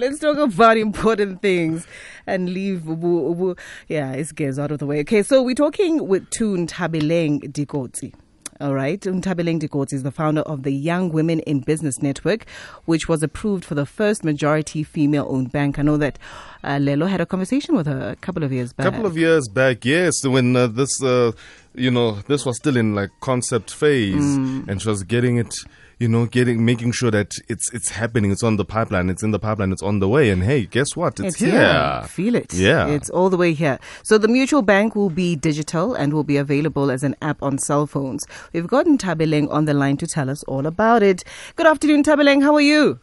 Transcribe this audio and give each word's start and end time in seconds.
Let's 0.00 0.18
talk 0.18 0.38
about 0.38 0.78
important 0.78 1.42
things 1.42 1.86
and 2.26 2.48
leave 2.48 2.84
ubu, 2.86 3.34
ubu, 3.36 3.58
yeah, 3.86 4.12
it's 4.12 4.32
gears 4.32 4.58
out 4.58 4.70
of 4.70 4.78
the 4.78 4.86
way. 4.86 5.00
Okay, 5.00 5.22
so 5.22 5.42
we're 5.42 5.54
talking 5.54 6.08
with 6.08 6.30
Tun 6.30 6.66
Thabeleng 6.66 7.52
Likotsi. 7.52 8.14
All 8.62 8.72
right. 8.72 8.98
Nthabeleng 8.98 9.60
Likotsi 9.60 9.92
is 9.92 10.02
the 10.02 10.10
founder 10.10 10.40
of 10.42 10.62
the 10.62 10.70
Young 10.70 11.10
Women 11.10 11.40
in 11.40 11.60
Business 11.60 12.00
Network, 12.00 12.46
which 12.86 13.10
was 13.10 13.22
approved 13.22 13.62
for 13.62 13.74
the 13.74 13.84
first 13.84 14.24
majority 14.24 14.82
female 14.82 15.26
owned 15.28 15.52
bank. 15.52 15.78
I 15.78 15.82
know 15.82 15.98
that 15.98 16.18
uh, 16.64 16.76
Lelo 16.76 17.06
had 17.06 17.20
a 17.20 17.26
conversation 17.26 17.76
with 17.76 17.86
her 17.86 18.08
a 18.08 18.16
couple 18.16 18.42
of 18.42 18.52
years 18.54 18.72
back. 18.72 18.86
A 18.86 18.90
couple 18.92 19.04
of 19.06 19.18
years 19.18 19.48
back, 19.48 19.84
yes, 19.84 20.26
when 20.26 20.56
uh, 20.56 20.66
this, 20.66 21.02
uh, 21.02 21.32
you 21.74 21.90
know, 21.90 22.12
this 22.26 22.46
was 22.46 22.56
still 22.56 22.78
in 22.78 22.94
like 22.94 23.10
concept 23.20 23.70
phase 23.70 24.14
Mm. 24.38 24.66
and 24.66 24.80
she 24.80 24.88
was 24.88 25.02
getting 25.02 25.36
it 25.36 25.52
you 26.00 26.08
know, 26.08 26.24
getting 26.24 26.64
making 26.64 26.92
sure 26.92 27.10
that 27.10 27.38
it's 27.48 27.70
it's 27.70 27.90
happening, 27.90 28.30
it's 28.32 28.42
on 28.42 28.56
the 28.56 28.64
pipeline, 28.64 29.10
it's 29.10 29.22
in 29.22 29.32
the 29.32 29.38
pipeline, 29.38 29.70
it's 29.70 29.82
on 29.82 29.98
the 29.98 30.08
way. 30.08 30.30
And 30.30 30.42
hey, 30.42 30.64
guess 30.64 30.96
what? 30.96 31.20
It's, 31.20 31.38
here. 31.38 32.02
Feel 32.08 32.34
it. 32.34 32.54
Yeah. 32.54 32.88
It's 32.88 33.10
all 33.10 33.28
the 33.28 33.36
way 33.36 33.52
here. 33.52 33.78
So 34.02 34.16
the 34.16 34.26
mutual 34.26 34.62
bank 34.62 34.96
will 34.96 35.10
be 35.10 35.36
digital 35.36 35.94
and 35.94 36.14
will 36.14 36.24
be 36.24 36.38
available 36.38 36.90
as 36.90 37.04
an 37.04 37.16
app 37.20 37.42
on 37.42 37.58
cell 37.58 37.86
phones. 37.86 38.26
We've 38.54 38.66
gotten 38.66 38.96
Thabeleng 38.96 39.52
on 39.52 39.66
the 39.66 39.74
line 39.74 39.98
to 39.98 40.06
tell 40.06 40.30
us 40.30 40.42
all 40.44 40.66
about 40.66 41.02
it. 41.02 41.22
Good 41.56 41.66
afternoon, 41.66 42.02
Thabeleng. 42.02 42.42
How 42.42 42.54
are 42.54 42.62
you? 42.62 42.98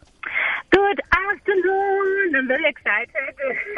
Good 0.70 1.00
afternoon. 1.12 2.34
I'm 2.36 2.48
very 2.48 2.68
excited. 2.68 3.14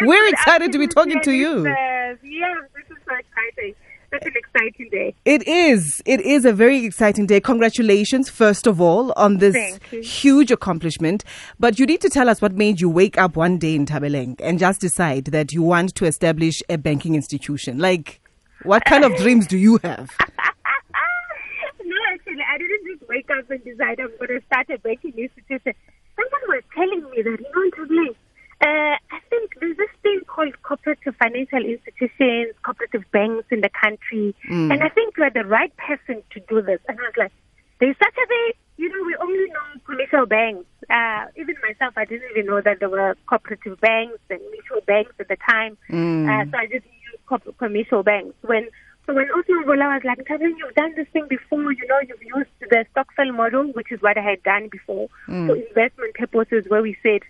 We're 0.01 0.29
excited 0.35 0.73
to 0.73 0.79
be 0.79 0.87
talking 0.87 1.21
to 1.21 1.33
you. 1.33 1.57
listeners. 1.57 2.19
Yeah, 2.23 2.55
this 2.75 2.97
is 2.97 3.03
so 3.07 3.15
exciting. 3.17 3.75
Such 4.13 4.27
an 4.27 4.33
exciting 4.35 4.89
day. 4.91 5.15
It 5.25 5.47
is. 5.47 6.03
It 6.05 6.21
is 6.21 6.45
a 6.45 6.53
very 6.53 6.85
exciting 6.85 7.27
day. 7.27 7.41
Congratulations, 7.41 8.29
first 8.29 8.67
of 8.67 8.81
all, 8.81 9.13
on 9.17 9.39
this 9.39 9.79
huge 9.91 10.51
accomplishment. 10.51 11.23
But 11.61 11.79
you 11.79 11.87
need 11.87 12.01
to 12.01 12.11
tell 12.11 12.29
us 12.29 12.43
what 12.43 12.53
made 12.55 12.81
you 12.81 12.89
wake 12.89 13.19
up 13.19 13.37
one 13.37 13.59
day 13.59 13.79
Nthabeleng 13.79 14.41
and 14.41 14.59
just 14.59 14.81
decide 14.81 15.27
that 15.27 15.53
you 15.53 15.63
want 15.63 15.95
to 15.95 16.07
establish 16.07 16.61
a 16.69 16.77
banking 16.77 17.15
institution. 17.15 17.79
Like, 17.79 18.21
what 18.65 18.85
kind 18.85 19.05
of 19.05 19.15
dreams 19.17 19.47
do 19.47 19.57
you 19.57 19.79
have? 19.85 20.11
no, 21.85 21.97
actually, 22.13 22.45
I 22.53 22.59
didn't 22.59 22.99
just 22.99 23.09
wake 23.09 23.31
up 23.31 23.49
and 23.49 23.63
decide 23.65 24.01
I'm 24.01 24.11
going 24.19 24.41
to 24.41 24.47
start 24.47 24.69
a 24.71 24.79
banking 24.79 25.17
institution. 25.17 25.73
Someone 26.17 26.43
was 26.49 26.63
telling 26.75 27.03
me 27.11 27.23
that, 27.23 27.39
you 27.41 27.51
know, 27.55 27.71
Tabling, 27.77 28.15
uh, 28.63 28.97
I 29.10 29.10
think 29.31 29.53
there's 29.61 29.77
this 29.77 29.89
thing 30.03 30.21
called 30.27 30.55
cooperative 30.63 31.15
financial 31.17 31.65
institutions, 31.65 32.55
cooperative 32.65 33.05
banks 33.13 33.47
in 33.51 33.61
the 33.63 33.71
country, 33.71 34.35
Mm. 34.51 34.73
and 34.73 34.83
I 34.83 34.89
think 34.91 35.17
you 35.17 35.25
are 35.25 35.31
the 35.31 35.45
right 35.45 35.73
person 35.77 36.23
to 36.33 36.41
do 36.49 36.61
this. 36.61 36.81
And 36.89 36.99
I 36.99 37.03
was 37.03 37.17
like, 37.17 37.33
there's 37.79 37.97
such 37.99 38.15
a 38.23 38.27
thing. 38.27 38.53
You 38.77 38.89
know, 38.89 39.03
we 39.07 39.15
only 39.17 39.47
know 39.49 39.81
commercial 39.87 40.27
banks. 40.27 40.65
Uh, 40.89 41.27
even 41.37 41.55
myself, 41.63 41.95
I 41.97 42.05
didn't 42.05 42.31
even 42.33 42.47
know 42.47 42.61
that 42.61 42.81
there 42.81 42.89
were 42.89 43.17
cooperative 43.27 43.81
banks 43.81 44.19
and 44.31 44.41
mutual 44.51 44.81
banks 44.87 45.13
at 45.21 45.29
the 45.29 45.37
time. 45.37 45.77
Mm. 45.91 46.29
Uh, 46.29 46.51
so 46.51 46.57
I 46.59 46.67
just 46.67 46.85
knew 46.87 47.15
co- 47.27 47.53
commercial 47.59 48.03
banks. 48.03 48.35
When 48.43 48.69
so 49.07 49.15
when 49.15 49.29
Osman 49.31 49.67
was 49.67 50.03
like, 50.05 50.25
Kevin, 50.27 50.55
you've 50.59 50.75
done 50.75 50.93
this 50.95 51.09
thing 51.13 51.27
before, 51.29 51.73
you 51.73 51.87
know, 51.89 51.99
you've 52.07 52.23
used 52.23 52.51
the 52.61 52.85
stock 52.93 53.09
stokvel 53.13 53.33
model, 53.35 53.65
which 53.73 53.91
is 53.91 54.01
what 54.01 54.17
I 54.17 54.23
had 54.23 54.43
done 54.45 54.69
before, 54.69 55.09
for 55.27 55.57
investment 55.57 56.15
purposes, 56.15 56.65
where 56.69 56.83
we 56.83 56.97
said, 57.03 57.23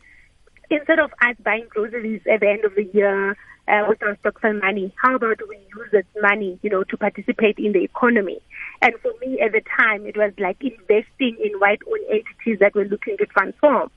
instead 0.71 0.99
of 0.99 1.13
us 1.23 1.37
buying 1.45 1.67
groceries 1.69 2.23
at 2.33 2.41
the 2.41 2.49
end 2.49 2.65
of 2.65 2.75
the 2.75 2.85
year 2.93 3.37
uh, 3.69 3.85
with 3.89 4.03
our 4.03 4.17
stokvel 4.21 4.55
money, 4.55 4.93
how 5.03 5.15
about 5.15 5.41
we 5.49 5.57
use 5.57 5.89
that 5.93 6.07
money, 6.23 6.59
you 6.63 6.71
know, 6.71 6.85
to 6.85 6.97
participate 6.97 7.59
in 7.59 7.73
the 7.73 7.85
economy? 7.85 8.41
And 8.83 8.95
for 9.03 9.13
me 9.21 9.41
at 9.41 9.53
the 9.53 9.63
time, 9.79 10.07
it 10.07 10.17
was 10.17 10.33
like 10.39 10.57
investing 10.63 11.37
in 11.43 11.59
white-owned 11.59 12.05
entities 12.11 12.59
that 12.61 12.75
were 12.75 12.87
looking 12.87 13.17
to 13.19 13.27
transform. 13.27 13.91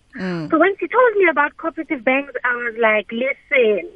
So 0.51 0.59
when 0.59 0.75
she 0.79 0.87
told 0.87 1.15
me 1.15 1.27
about 1.29 1.57
cooperative 1.57 2.03
banks, 2.03 2.33
I 2.43 2.55
was 2.55 2.75
like, 2.79 3.11
listen, 3.11 3.89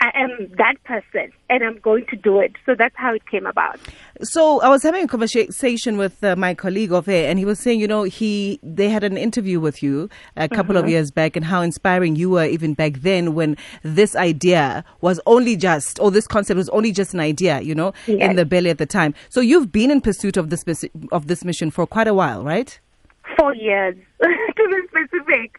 I 0.00 0.10
am 0.14 0.48
that 0.58 0.74
person 0.84 1.32
and 1.50 1.64
I'm 1.64 1.78
going 1.80 2.06
to 2.06 2.16
do 2.16 2.38
it. 2.38 2.52
So 2.64 2.74
that's 2.76 2.94
how 2.96 3.14
it 3.14 3.26
came 3.26 3.46
about. 3.46 3.80
So 4.22 4.60
I 4.60 4.68
was 4.68 4.82
having 4.82 5.04
a 5.04 5.08
conversation 5.08 5.96
with 5.98 6.22
uh, 6.22 6.36
my 6.36 6.54
colleague 6.54 6.92
of 6.92 7.08
air, 7.08 7.28
and 7.28 7.38
he 7.38 7.44
was 7.44 7.58
saying, 7.58 7.80
you 7.80 7.88
know, 7.88 8.04
he 8.04 8.60
they 8.62 8.88
had 8.88 9.02
an 9.04 9.16
interview 9.16 9.58
with 9.60 9.82
you 9.82 10.08
a 10.36 10.48
couple 10.48 10.74
Mm-hmm. 10.74 10.84
of 10.84 10.90
years 10.90 11.10
back, 11.10 11.34
and 11.34 11.44
how 11.44 11.62
inspiring 11.62 12.14
you 12.16 12.30
were 12.30 12.44
even 12.44 12.74
back 12.74 12.94
then 13.00 13.34
when 13.34 13.56
this 13.82 14.14
idea 14.14 14.84
was 15.00 15.20
only 15.26 15.56
just, 15.56 15.98
or 16.00 16.10
this 16.10 16.26
concept 16.26 16.56
was 16.56 16.68
only 16.70 16.92
just 16.92 17.14
an 17.14 17.20
idea, 17.20 17.60
you 17.60 17.74
know, 17.74 17.92
in 18.06 18.36
the 18.36 18.44
belly 18.44 18.70
at 18.70 18.78
the 18.78 18.86
time. 18.86 19.14
So 19.30 19.40
you've 19.40 19.72
been 19.72 19.90
in 19.90 20.00
pursuit 20.00 20.36
of 20.36 20.50
this 20.50 20.64
of 21.10 21.26
this 21.26 21.44
mission 21.44 21.70
for 21.70 21.86
quite 21.86 22.06
a 22.08 22.14
while, 22.14 22.44
right? 22.44 22.78
Four 23.38 23.54
years, 23.54 23.94
to 24.22 24.28
be 24.68 24.88
specific. 24.88 25.58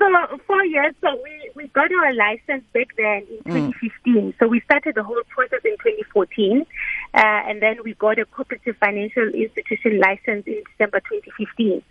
So 0.00 0.38
four 0.46 0.64
years. 0.64 0.94
So 1.02 1.08
we, 1.22 1.50
we 1.54 1.68
got 1.68 1.92
our 1.92 2.14
license 2.14 2.64
back 2.72 2.88
then 2.96 3.26
in 3.28 3.44
2015. 3.44 4.34
So 4.38 4.48
we 4.48 4.62
started 4.62 4.94
the 4.94 5.02
whole 5.02 5.20
process 5.28 5.60
in 5.62 5.72
2014. 5.72 6.64
Uh, 7.12 7.18
and 7.20 7.60
then 7.60 7.76
we 7.84 7.92
got 7.92 8.18
a 8.18 8.24
cooperative 8.24 8.78
financial 8.78 9.28
institution 9.28 10.00
license 10.00 10.46
in 10.46 10.62
December 10.70 11.00
2015. 11.00 11.82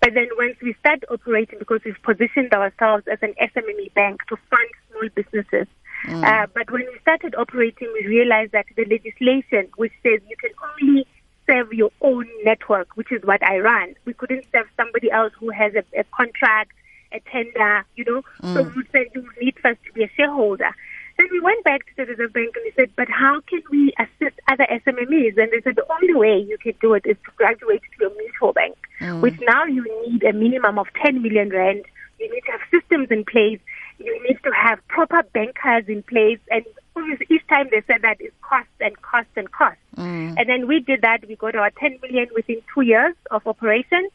But 0.00 0.14
then 0.14 0.28
once 0.38 0.56
we 0.62 0.74
start 0.80 1.04
operating, 1.10 1.58
because 1.58 1.80
we've 1.84 2.02
positioned 2.02 2.54
ourselves 2.54 3.04
as 3.06 3.18
an 3.20 3.34
SMME 3.38 3.92
bank 3.92 4.22
to 4.28 4.36
fund 4.48 4.70
small 4.90 5.08
businesses, 5.14 5.66
uh, 6.08 6.46
but 6.54 6.70
when 6.70 6.86
we 6.86 6.98
started 7.02 7.34
operating, 7.34 7.92
we 7.92 8.06
realized 8.06 8.52
that 8.52 8.64
the 8.76 8.84
legislation, 8.86 9.68
which 9.76 9.92
says 10.02 10.20
you 10.26 10.36
can 10.36 10.52
only 10.80 11.06
serve 11.46 11.72
your 11.72 11.90
own 12.00 12.26
network, 12.44 12.96
which 12.96 13.12
is 13.12 13.22
what 13.24 13.42
I 13.42 13.58
run. 13.58 13.94
We 14.04 14.14
couldn't 14.14 14.46
serve 14.52 14.66
somebody 14.76 15.10
else 15.10 15.32
who 15.38 15.50
has 15.50 15.74
a, 15.74 15.82
a 15.98 16.04
contract, 16.16 16.72
a 17.12 17.20
tender, 17.30 17.84
you 17.96 18.04
know. 18.04 18.22
So 18.42 18.64
mm. 18.64 18.76
we 18.76 18.84
said 18.92 19.06
you 19.14 19.28
need 19.40 19.54
first 19.62 19.80
to 19.86 19.92
be 19.92 20.04
a 20.04 20.10
shareholder. 20.16 20.70
Then 21.18 21.26
we 21.32 21.40
went 21.40 21.64
back 21.64 21.84
to 21.86 21.92
the 21.96 22.04
Reserve 22.04 22.32
Bank 22.32 22.54
and 22.54 22.64
we 22.64 22.72
said, 22.76 22.90
but 22.94 23.08
how 23.08 23.40
can 23.40 23.60
we 23.70 23.92
assist 23.98 24.38
other 24.48 24.64
SMMEs? 24.70 25.36
And 25.36 25.50
they 25.50 25.60
said 25.64 25.74
the 25.74 25.86
only 25.90 26.14
way 26.14 26.38
you 26.38 26.56
can 26.58 26.74
do 26.80 26.94
it 26.94 27.04
is 27.06 27.16
to 27.24 27.32
graduate 27.36 27.82
to 27.98 28.06
a 28.06 28.14
mutual 28.14 28.52
bank, 28.52 28.76
mm. 29.00 29.20
which 29.20 29.34
now 29.40 29.64
you 29.64 29.84
need 30.06 30.22
a 30.22 30.32
minimum 30.32 30.78
of 30.78 30.86
10 31.02 31.20
million 31.20 31.50
rand. 31.50 31.84
You 32.20 32.32
need 32.32 32.42
to 32.42 32.52
have 32.52 32.60
systems 32.70 33.08
in 33.10 33.24
place. 33.24 33.58
You 33.98 34.22
need 34.28 34.38
to 34.44 34.52
have 34.52 34.78
proper 34.86 35.24
bankers 35.34 35.88
in 35.88 36.04
place. 36.04 36.38
And 36.52 36.64
obviously 36.94 37.26
each 37.30 37.46
time 37.48 37.66
they 37.72 37.82
said 37.88 38.02
that 38.02 38.20
is 38.20 38.30
cost 38.42 38.68
and 38.80 39.00
cost 39.02 39.28
and 39.36 39.50
cost. 39.50 39.78
Mm. 39.96 40.36
And 40.38 40.48
then 40.48 40.68
we 40.68 40.78
did 40.78 41.02
that. 41.02 41.26
We 41.26 41.34
got 41.34 41.56
our 41.56 41.70
10 41.70 41.98
million 42.00 42.28
within 42.34 42.62
two 42.72 42.82
years 42.82 43.14
of 43.32 43.44
operation. 43.46 44.08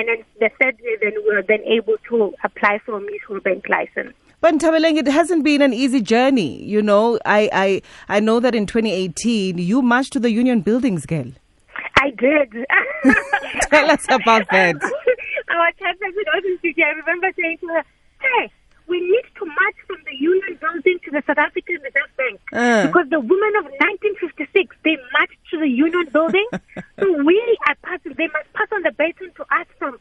And 0.00 0.08
then 0.08 0.24
the 0.38 0.50
third 0.58 0.78
year, 0.82 0.96
then 0.98 1.12
we 1.26 1.34
were 1.34 1.42
then 1.42 1.60
able 1.64 1.96
to 2.08 2.32
apply 2.42 2.78
for 2.86 2.96
a 2.96 3.00
mutual 3.02 3.38
bank 3.40 3.68
license. 3.68 4.14
But 4.40 4.54
Thabeleng, 4.54 4.96
it 4.96 5.06
hasn't 5.06 5.44
been 5.44 5.60
an 5.60 5.74
easy 5.74 6.00
journey. 6.00 6.62
You 6.62 6.80
know, 6.80 7.18
I, 7.26 7.50
I, 7.52 7.82
I 8.08 8.20
know 8.20 8.40
that 8.40 8.54
in 8.54 8.64
2018 8.64 9.58
you 9.58 9.82
marched 9.82 10.14
to 10.14 10.18
the 10.18 10.30
union 10.30 10.62
buildings, 10.62 11.04
girl. 11.04 11.30
I 11.96 12.12
did. 12.12 12.50
Tell 13.70 13.90
us 13.90 14.06
about 14.08 14.46
that. 14.50 14.76
Our 15.50 15.72
chairperson 15.72 16.60
City, 16.62 16.82
I 16.82 16.92
remember 16.92 17.30
saying 17.36 17.58
to 17.58 17.66
her, 17.66 17.84
hey, 18.22 18.50
we 18.90 19.00
need 19.00 19.22
to 19.38 19.46
march 19.46 19.76
from 19.86 19.98
the 20.04 20.16
Union 20.16 20.58
Building 20.60 20.98
to 21.04 21.10
the 21.12 21.22
South 21.26 21.38
African 21.38 21.76
Reserve 21.76 22.10
Bank. 22.18 22.40
Uh. 22.52 22.86
Because 22.88 23.08
the 23.08 23.20
women 23.20 23.52
of 23.62 23.64
1956, 23.64 24.76
they 24.84 24.96
marched 25.12 25.38
to 25.52 25.58
the 25.60 25.68
Union 25.68 26.08
Building. 26.12 26.46
so 26.98 27.22
we 27.22 27.38
are 27.68 27.76
passing, 27.82 28.14
they 28.18 28.26
must 28.26 28.52
pass 28.52 28.66
on 28.72 28.82
the 28.82 28.90
baton 28.92 29.30
to 29.36 29.42
us 29.54 29.66
from, 29.78 29.98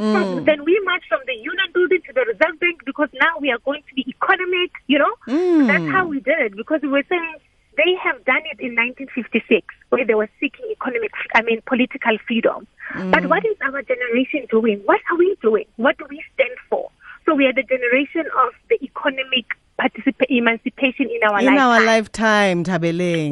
know, 0.00 0.38
hmm. 0.38 0.44
then 0.44 0.64
we 0.64 0.80
march 0.84 1.04
from 1.08 1.20
the 1.26 1.34
Union 1.34 1.66
Building 1.72 2.00
to 2.06 2.12
the 2.12 2.20
Reserve 2.20 2.58
Bank 2.60 2.82
because 2.84 3.08
now 3.14 3.38
we 3.40 3.50
are 3.50 3.58
going 3.58 3.82
to 3.88 3.94
be 3.94 4.04
economic, 4.08 4.72
you 4.86 4.98
know. 4.98 5.14
So 5.26 5.36
hmm. 5.36 5.66
that's 5.66 5.90
how 5.90 6.06
we 6.06 6.20
did 6.20 6.38
it 6.38 6.56
because 6.56 6.80
we 6.82 6.88
were 6.88 7.04
saying, 7.08 7.34
they 7.76 7.94
have 8.02 8.24
done 8.24 8.42
it 8.52 8.60
in 8.60 8.74
1956 8.74 9.66
where 9.88 10.04
they 10.04 10.14
were 10.14 10.28
seeking 10.38 10.66
economic, 10.70 11.12
I 11.34 11.42
mean, 11.42 11.62
political 11.66 12.18
freedom. 12.26 12.66
Hmm. 12.92 13.10
But 13.10 13.26
what 13.26 13.44
is 13.46 13.56
our 13.62 13.82
generation 13.82 14.46
doing? 14.50 14.82
What 14.84 15.00
are 15.10 15.16
we 15.16 15.36
doing? 15.40 15.66
What 15.76 15.96
do 15.98 16.06
we 16.10 16.22
stand 16.34 16.56
for? 16.68 16.90
So 17.26 17.34
we 17.34 17.46
are 17.46 17.52
the 17.52 17.62
generation 17.62 18.24
of 18.44 18.52
the 18.68 18.78
economic 18.82 19.46
participa- 19.78 20.26
emancipation 20.28 21.08
in 21.10 21.22
our 21.22 21.38
In 21.40 21.46
lifetime. 21.46 21.58
our 21.58 21.84
lifetime. 21.84 22.64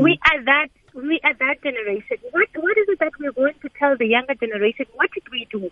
We 0.02 0.18
are 0.30 0.44
that. 0.44 0.68
We 0.94 1.20
are 1.24 1.34
that 1.34 1.62
generation. 1.62 2.16
What 2.30 2.48
What 2.54 2.78
is 2.78 2.88
it 2.88 2.98
that 3.00 3.12
we're 3.18 3.32
going 3.32 3.54
to 3.62 3.68
tell 3.78 3.96
the 3.96 4.06
younger 4.06 4.34
generation? 4.34 4.86
What 4.94 5.10
did 5.12 5.24
we 5.30 5.46
do? 5.50 5.70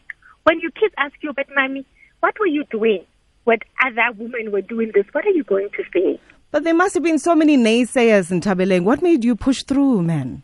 When 0.96 1.04
your 1.04 1.10
kids 1.10 1.14
ask 1.14 1.22
you, 1.22 1.32
"But 1.32 1.46
mommy, 1.54 1.84
what 2.20 2.38
were 2.38 2.46
you 2.46 2.64
doing?" 2.70 3.04
What 3.44 3.62
other 3.84 4.12
women 4.18 4.50
were 4.50 4.60
doing 4.62 4.90
this? 4.92 5.06
What 5.12 5.24
are 5.24 5.30
you 5.30 5.44
going 5.44 5.68
to 5.76 5.84
say? 5.94 6.18
But 6.50 6.64
there 6.64 6.74
must 6.74 6.94
have 6.94 7.04
been 7.04 7.18
so 7.20 7.36
many 7.36 7.56
naysayers 7.56 8.32
Nthabeleng. 8.32 8.82
What 8.82 9.02
made 9.02 9.24
you 9.24 9.36
push 9.36 9.62
through, 9.62 10.02
man? 10.02 10.42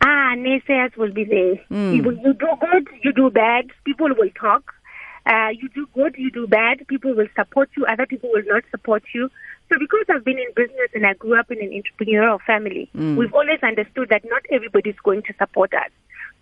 Ah, 0.00 0.34
naysayers 0.36 0.96
will 0.96 1.12
be 1.12 1.24
there. 1.24 1.60
You, 1.70 2.02
you 2.02 2.34
do 2.34 2.48
good, 2.60 2.88
you 3.02 3.12
do 3.12 3.30
bad, 3.30 3.66
people 3.84 4.08
will 4.18 4.30
talk. 4.30 4.74
Uh, 5.26 5.50
you 5.52 5.68
do 5.68 5.86
good, 5.94 6.16
you 6.18 6.30
do 6.32 6.46
bad, 6.48 6.84
people 6.88 7.14
will 7.14 7.28
support 7.36 7.70
you, 7.76 7.86
other 7.86 8.04
people 8.04 8.30
will 8.32 8.42
not 8.46 8.64
support 8.70 9.04
you. 9.14 9.30
So 9.70 9.78
because 9.78 10.04
I've 10.10 10.24
been 10.24 10.38
in 10.38 10.52
business 10.56 10.90
and 10.94 11.06
I 11.06 11.14
grew 11.14 11.38
up 11.38 11.50
in 11.52 11.58
an 11.62 11.70
entrepreneurial 11.70 12.40
family, 12.46 12.90
we've 12.94 13.32
always 13.32 13.62
understood 13.62 14.08
that 14.10 14.24
not 14.28 14.42
everybody 14.50 14.90
is 14.90 14.96
going 15.04 15.22
to 15.22 15.34
support 15.38 15.72
us. 15.72 15.90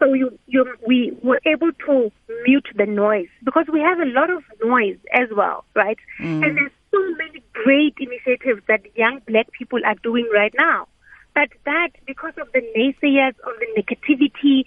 So 0.02 0.14
you, 0.14 0.37
you, 0.49 0.66
we 0.84 1.16
were 1.22 1.40
able 1.46 1.70
to 1.87 2.10
mute 2.44 2.66
the 2.75 2.87
noise 2.87 3.28
because 3.44 3.66
we 3.72 3.81
have 3.81 4.00
a 4.00 4.06
lot 4.06 4.31
of 4.31 4.43
noise 4.64 4.99
as 5.12 5.28
well, 5.37 5.64
right? 5.76 5.99
Mm. 6.20 6.44
And 6.44 6.56
there's 6.56 6.72
so 6.90 7.00
many 7.16 7.40
great 7.52 7.94
initiatives 7.99 8.62
that 8.66 8.81
young 8.96 9.20
black 9.28 9.52
people 9.52 9.78
are 9.87 9.94
doing 10.02 10.28
right 10.34 10.52
now. 10.58 10.88
But 11.34 11.50
that, 11.66 11.90
because 12.04 12.32
of 12.37 12.49
the 12.52 12.60
naysayers, 12.76 13.34
of 13.46 13.52
the 13.60 13.81
negativity, 13.81 14.64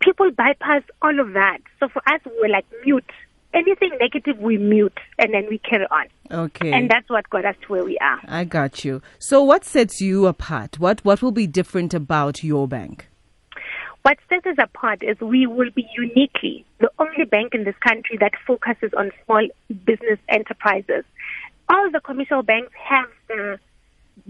people 0.00 0.32
bypass 0.32 0.82
all 1.00 1.20
of 1.20 1.32
that. 1.34 1.58
So 1.78 1.88
for 1.88 2.02
us, 2.12 2.20
we 2.26 2.32
were 2.42 2.48
like 2.48 2.66
mute. 2.84 3.10
Anything 3.54 3.90
negative, 4.00 4.38
we 4.38 4.56
mute 4.56 4.98
and 5.18 5.32
then 5.32 5.46
we 5.48 5.58
carry 5.58 5.86
on. 5.90 6.06
Okay. 6.30 6.72
And 6.72 6.90
that's 6.90 7.08
what 7.08 7.28
got 7.30 7.44
us 7.44 7.54
to 7.62 7.68
where 7.68 7.84
we 7.84 7.98
are. 7.98 8.18
I 8.26 8.44
got 8.44 8.84
you. 8.84 9.00
So 9.18 9.44
what 9.44 9.64
sets 9.64 10.00
you 10.00 10.26
apart? 10.26 10.80
What 10.80 11.04
what 11.04 11.22
will 11.22 11.32
be 11.32 11.46
different 11.46 11.94
about 11.94 12.42
your 12.42 12.66
bank? 12.66 13.08
What 14.02 14.18
sets 14.28 14.46
us 14.46 14.56
apart 14.58 15.02
is 15.02 15.20
we 15.20 15.46
will 15.46 15.70
be 15.70 15.86
uniquely 15.96 16.64
the 16.80 16.90
only 16.98 17.24
bank 17.24 17.54
in 17.54 17.64
this 17.64 17.76
country 17.76 18.16
that 18.18 18.32
focuses 18.46 18.92
on 18.96 19.12
small 19.24 19.46
business 19.84 20.18
enterprises. 20.28 21.04
All 21.68 21.90
the 21.90 22.00
commercial 22.00 22.42
banks 22.42 22.72
have 22.84 23.08
the 23.28 23.58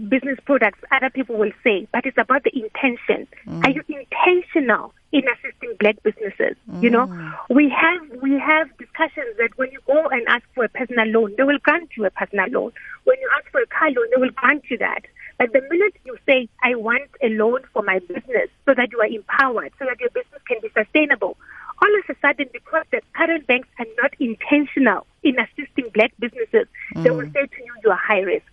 business 0.09 0.39
products, 0.45 0.79
other 0.91 1.09
people 1.09 1.37
will 1.37 1.51
say, 1.63 1.87
but 1.91 2.05
it's 2.05 2.17
about 2.17 2.43
the 2.43 2.51
intention. 2.55 3.27
Mm. 3.47 3.65
Are 3.65 3.71
you 3.71 3.83
intentional 3.89 4.93
in 5.11 5.23
assisting 5.27 5.75
black 5.79 6.01
businesses? 6.03 6.55
Mm. 6.69 6.83
You 6.83 6.89
know, 6.89 7.07
mm. 7.07 7.33
we 7.49 7.69
have 7.69 8.21
we 8.21 8.39
have 8.39 8.75
discussions 8.77 9.37
that 9.37 9.57
when 9.57 9.71
you 9.71 9.79
go 9.85 10.07
and 10.07 10.25
ask 10.27 10.43
for 10.53 10.65
a 10.65 10.69
personal 10.69 11.07
loan, 11.07 11.33
they 11.37 11.43
will 11.43 11.59
grant 11.59 11.89
you 11.97 12.05
a 12.05 12.11
personal 12.11 12.47
loan. 12.49 12.71
When 13.03 13.19
you 13.19 13.29
ask 13.37 13.51
for 13.51 13.61
a 13.61 13.67
car 13.67 13.89
loan, 13.91 14.07
they 14.15 14.21
will 14.21 14.31
grant 14.31 14.63
you 14.69 14.77
that. 14.77 15.03
But 15.37 15.51
the 15.51 15.61
minute 15.69 15.95
you 16.05 16.17
say, 16.25 16.47
I 16.61 16.75
want 16.75 17.09
a 17.21 17.29
loan 17.29 17.61
for 17.73 17.81
my 17.83 17.99
business 17.99 18.49
so 18.65 18.73
that 18.73 18.91
you 18.91 18.99
are 19.01 19.07
empowered, 19.07 19.71
so 19.79 19.85
that 19.85 19.99
your 19.99 20.09
business 20.11 20.41
can 20.47 20.57
be 20.61 20.69
sustainable, 20.69 21.37
all 21.81 21.99
of 21.99 22.15
a 22.15 22.19
sudden, 22.21 22.47
because 22.53 22.85
the 22.91 23.01
current 23.13 23.47
banks 23.47 23.67
are 23.79 23.85
not 24.01 24.13
intentional 24.19 25.05
in 25.23 25.37
assisting 25.39 25.89
black 25.93 26.11
businesses, 26.19 26.67
mm. 26.95 27.03
they 27.03 27.09
will 27.09 27.25
mm. 27.25 27.33
say 27.33 27.45
to 27.45 27.63
you, 27.63 27.73
you 27.83 27.91
are 27.91 27.97
high 27.97 28.19
risk. 28.19 28.45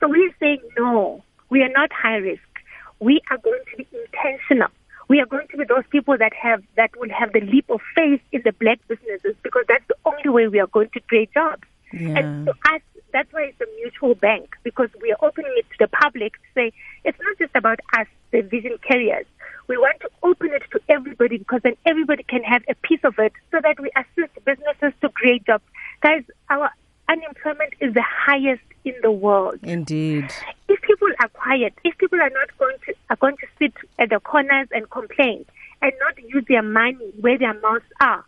So 0.00 0.08
we're 0.08 0.34
saying, 0.40 0.60
no, 0.78 1.22
we 1.50 1.62
are 1.62 1.68
not 1.68 1.92
high 1.92 2.16
risk. 2.16 2.42
We 3.00 3.20
are 3.30 3.38
going 3.38 3.60
to 3.70 3.76
be 3.76 3.86
intentional. 3.92 4.68
We 5.08 5.20
are 5.20 5.26
going 5.26 5.48
to 5.48 5.56
be 5.56 5.64
those 5.64 5.84
people 5.90 6.16
that 6.16 6.32
have 6.32 6.62
that 6.76 6.90
will 6.98 7.10
have 7.10 7.32
the 7.32 7.40
leap 7.40 7.68
of 7.68 7.80
faith 7.94 8.22
in 8.30 8.40
the 8.44 8.52
black 8.52 8.78
businesses 8.88 9.34
because 9.42 9.64
that's 9.68 9.86
the 9.88 9.96
only 10.06 10.30
way 10.30 10.48
we 10.48 10.60
are 10.60 10.66
going 10.68 10.88
to 10.90 11.00
create 11.00 11.32
jobs. 11.34 11.64
Yeah. 11.92 12.18
And 12.18 12.46
to 12.46 12.52
us, 12.52 12.80
that's 13.12 13.32
why 13.32 13.42
it's 13.42 13.60
a 13.60 13.66
mutual 13.76 14.14
bank 14.14 14.56
because 14.62 14.88
we 15.00 15.12
are 15.12 15.18
opening 15.24 15.52
it 15.56 15.66
to 15.70 15.76
the 15.80 15.88
public 15.88 16.32
to 16.34 16.48
say 16.54 16.72
it's 17.04 17.18
not 17.20 17.38
just 17.38 17.54
about 17.54 17.80
us, 17.98 18.06
the 18.30 18.40
vision 18.40 18.78
carriers. 18.86 19.26
We 19.68 19.76
want 19.76 20.00
to 20.00 20.10
open 20.22 20.50
it 20.52 20.62
to 20.72 20.80
everybody 20.88 21.38
because 21.38 21.60
then 21.62 21.76
everybody 21.86 22.24
can 22.24 22.42
have 22.42 22.62
a 22.68 22.74
piece 22.74 23.00
of 23.04 23.18
it 23.18 23.32
so 23.50 23.60
that 23.62 23.78
we 23.80 23.90
assist 23.96 24.32
businesses 24.44 24.92
to 25.00 25.08
create 25.10 25.46
jobs. 25.46 25.64
Guys, 26.02 26.24
our 26.50 26.70
unemployment 27.08 27.74
is 27.80 27.94
the 27.94 28.02
highest 28.02 28.62
in 28.84 28.94
the 29.02 29.12
world. 29.12 29.60
Indeed. 29.62 30.32
If 30.68 30.80
people 30.82 31.08
are 31.20 31.28
quiet, 31.28 31.74
if 31.84 31.96
people 31.98 32.20
are 32.20 32.30
not 32.30 32.56
going 32.58 32.76
to 32.86 32.94
are 33.10 33.16
going 33.16 33.36
to 33.36 33.46
sit 33.58 33.74
at 33.98 34.10
the 34.10 34.20
corners 34.20 34.68
and 34.72 34.90
complain 34.90 35.44
and 35.80 35.92
not 36.00 36.18
use 36.22 36.44
their 36.48 36.62
money 36.62 37.12
where 37.20 37.38
their 37.38 37.54
mouths 37.60 37.84
are, 38.00 38.24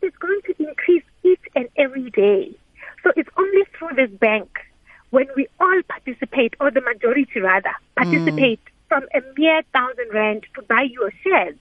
it's 0.00 0.16
going 0.16 0.40
to 0.46 0.62
increase 0.62 1.04
each 1.22 1.40
and 1.54 1.68
every 1.76 2.10
day. 2.10 2.54
So 3.02 3.12
it's 3.16 3.28
only 3.36 3.62
through 3.76 3.96
this 3.96 4.10
bank 4.18 4.48
when 5.10 5.26
we 5.36 5.46
all 5.60 5.80
participate, 5.88 6.54
or 6.58 6.70
the 6.70 6.80
majority 6.80 7.40
rather, 7.40 7.72
participate 7.96 8.60
mm. 8.64 8.88
from 8.88 9.04
a 9.14 9.20
mere 9.36 9.62
thousand 9.72 10.08
rand 10.12 10.46
to 10.54 10.62
buy 10.62 10.82
your 10.90 11.12
shares. 11.22 11.56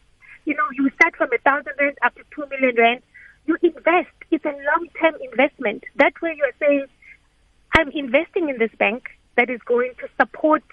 You 0.46 0.56
know, 0.56 0.64
you 0.74 0.90
start 0.92 1.16
from 1.16 1.30
a 1.34 1.38
thousand 1.40 1.74
rand 1.80 1.98
up 2.04 2.16
to 2.16 2.24
two 2.34 2.46
million 2.50 2.76
rand. 2.78 3.02
You 3.46 3.58
invest. 3.62 4.10
It's 4.30 4.46
a 4.46 4.50
long-term 4.50 5.16
investment. 5.22 5.84
That 5.96 6.14
way, 6.22 6.36
you 6.38 6.44
are 6.44 6.56
saying 6.60 6.86
I'm 7.74 7.90
investing 7.90 8.50
in 8.50 8.58
this 8.58 8.72
bank 8.78 9.10
that 9.36 9.50
is 9.50 9.60
going 9.66 9.94
to 10.00 10.08
support 10.20 10.64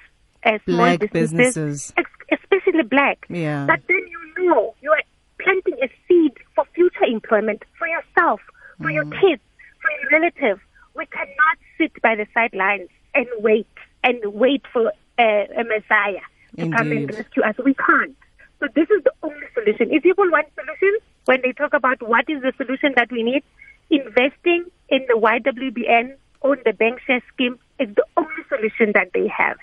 uh, 0.44 0.58
small 0.64 0.76
black 0.76 1.00
businesses, 1.00 1.32
businesses, 1.32 1.92
especially 2.30 2.82
black. 2.82 3.26
Yeah. 3.28 3.66
But 3.66 3.80
then 3.88 4.04
you 4.36 4.48
know 4.48 4.74
you 4.80 4.90
are 4.92 5.02
planting 5.40 5.74
a 5.82 5.88
seed 6.06 6.32
for 6.54 6.64
future 6.74 7.04
employment 7.04 7.64
for 7.78 7.88
yourself, 7.88 8.40
for 8.78 8.88
mm. 8.88 8.94
your 8.94 9.04
kids, 9.04 9.42
for 9.88 10.00
your 10.02 10.20
relatives. 10.20 10.60
We 10.94 11.06
cannot 11.06 11.58
sit 11.76 12.00
by 12.02 12.16
the 12.16 12.26
sidelines 12.34 12.88
and 13.14 13.26
wait 13.38 13.68
and 14.04 14.18
wait 14.34 14.62
for 14.72 14.88
uh, 15.18 15.22
a 15.22 15.64
messiah 15.64 16.24
to 16.56 16.62
Indeed. 16.62 16.76
come 16.76 16.92
and 16.92 17.10
rescue 17.10 17.42
us. 17.42 17.54
We 17.64 17.74
can't. 17.74 18.16
So 18.60 18.66
this 18.74 18.88
is 18.90 19.04
the 19.04 19.12
only 19.22 19.46
solution. 19.54 19.92
If 19.92 20.02
people 20.02 20.28
want 20.30 20.46
solutions, 20.54 21.02
when 21.26 21.40
they 21.42 21.52
talk 21.52 21.74
about 21.74 22.02
what 22.02 22.24
is 22.28 22.42
the 22.42 22.52
solution 22.56 22.92
that 22.96 23.10
we 23.12 23.22
need, 23.22 23.42
investing 23.90 24.66
in 24.88 25.06
the 25.08 25.14
YWBN 25.14 26.16
Own 26.42 26.56
the 26.64 26.72
Bank 26.72 27.00
share 27.06 27.22
scheme 27.32 27.58
is 27.78 27.88
the 27.94 28.04
only 28.16 28.42
solution 28.48 28.92
that 28.94 29.10
they 29.14 29.28
have. 29.28 29.56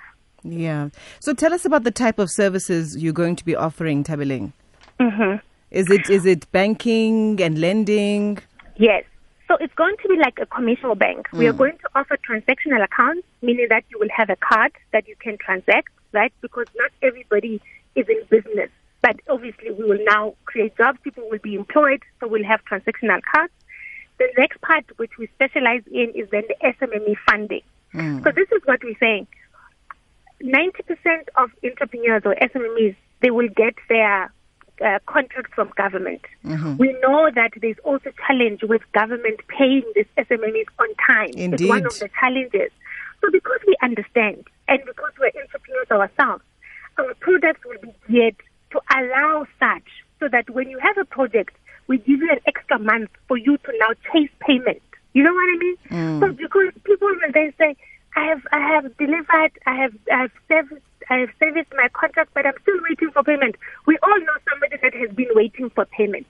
Yeah. 0.43 0.89
So 1.19 1.33
tell 1.33 1.53
us 1.53 1.65
about 1.65 1.83
the 1.83 1.91
type 1.91 2.19
of 2.19 2.29
services 2.29 2.95
you're 2.97 3.13
going 3.13 3.35
to 3.37 3.45
be 3.45 3.55
offering, 3.55 4.03
Thabeleng. 4.03 4.53
Mm-hmm. 4.99 5.37
Is 5.71 5.89
it 5.89 6.09
is 6.09 6.25
it 6.25 6.49
banking 6.51 7.41
and 7.41 7.59
lending? 7.59 8.37
Yes. 8.77 9.03
So 9.47 9.55
it's 9.59 9.73
going 9.75 9.95
to 10.01 10.07
be 10.07 10.17
like 10.17 10.39
a 10.39 10.45
commercial 10.45 10.95
bank. 10.95 11.27
Mm. 11.29 11.37
We 11.37 11.47
are 11.47 11.53
mm. 11.53 11.57
going 11.57 11.77
to 11.77 11.89
offer 11.95 12.17
transactional 12.17 12.83
accounts, 12.83 13.27
meaning 13.41 13.67
that 13.69 13.83
you 13.89 13.99
will 13.99 14.09
have 14.15 14.29
a 14.29 14.35
card 14.35 14.71
that 14.91 15.07
you 15.07 15.15
can 15.19 15.37
transact, 15.37 15.89
right? 16.11 16.33
Because 16.41 16.67
not 16.75 16.91
everybody 17.01 17.61
is 17.95 18.07
in 18.09 18.21
business. 18.29 18.69
But 19.01 19.19
obviously, 19.29 19.71
we 19.71 19.83
will 19.83 20.03
now 20.03 20.33
create 20.45 20.75
jobs. 20.77 20.99
People 21.03 21.29
will 21.29 21.39
be 21.39 21.53
employed, 21.53 22.01
so 22.19 22.27
we'll 22.27 22.43
have 22.43 22.61
transactional 22.65 23.21
cards. 23.31 23.53
The 24.17 24.27
next 24.37 24.61
part, 24.61 24.85
which 24.97 25.11
we 25.19 25.27
specialize 25.35 25.83
in, 25.91 26.11
is 26.15 26.27
then 26.31 26.43
the 26.47 26.55
SMME 26.63 27.15
funding. 27.29 27.61
Mm. 27.93 28.23
So 28.23 28.31
this 28.31 28.47
is 28.51 28.61
what 28.65 28.83
we're 28.83 28.97
saying. 28.99 29.27
90% 30.41 31.27
of 31.35 31.51
entrepreneurs 31.63 32.23
or 32.25 32.35
SMMEs, 32.35 32.95
they 33.21 33.29
will 33.29 33.49
get 33.49 33.75
their 33.89 34.31
uh, 34.83 34.99
contract 35.05 35.53
from 35.53 35.71
government. 35.75 36.21
Mm-hmm. 36.45 36.77
We 36.77 36.93
know 37.01 37.29
that 37.33 37.51
there's 37.61 37.79
also 37.83 38.11
challenge 38.27 38.63
with 38.63 38.81
government 38.93 39.39
paying 39.47 39.83
these 39.95 40.05
SMMEs 40.17 40.65
on 40.79 40.87
time. 41.07 41.29
Indeed. 41.35 41.61
It's 41.61 41.69
one 41.69 41.85
of 41.85 41.97
the 41.99 42.09
challenges. 42.19 42.71
So 43.21 43.31
because 43.31 43.59
we 43.65 43.75
understand 43.81 44.47
and 44.67 44.79
because 44.85 45.11
we're 45.19 45.31
entrepreneurs 45.41 45.91
ourselves, 45.91 46.43
our 46.97 47.13
products 47.15 47.61
will 47.65 47.79
be 47.81 47.93
geared 48.07 48.35
to 48.71 48.81
allow 48.95 49.45
such 49.59 49.87
so 50.19 50.27
that 50.29 50.49
when 50.49 50.69
you 50.69 50.79
have 50.79 50.97
a 50.97 51.05
project, 51.05 51.55
we 51.87 51.97
give 51.99 52.19
you 52.19 52.31
an 52.31 52.39
extra 52.47 52.79
month 52.79 53.09
for 53.27 53.37
you 53.37 53.57
to 53.57 53.73
now 53.79 53.89
chase 54.11 54.29
payment. 54.39 54.81
You 55.13 55.23
know 55.23 55.33
what 55.33 55.49
I 55.49 55.57
mean? 55.57 55.77
Mm. 55.89 56.19
So 56.19 56.33
because 56.33 56.73
people 56.83 57.07
will 57.07 57.31
then 57.33 57.53
say, 57.57 57.75
I 58.15 58.25
have 58.25 58.41
I 58.51 58.59
have 58.59 58.97
delivered, 58.97 59.51
I 59.65 59.75
have 59.75 59.93
I 60.11 60.21
have 60.23 60.31
serviced 60.47 60.81
I 61.09 61.17
have 61.19 61.29
serviced 61.39 61.71
my 61.75 61.87
contract, 61.89 62.31
but 62.33 62.45
I'm 62.45 62.53
still 62.61 62.79
waiting 62.89 63.11
for 63.11 63.23
payment. 63.23 63.55
We 63.85 63.97
all 64.01 64.19
know 64.19 64.37
somebody 64.49 64.77
that 64.81 64.93
has 65.05 65.15
been 65.15 65.29
waiting 65.33 65.69
for 65.69 65.85
payment. 65.85 66.27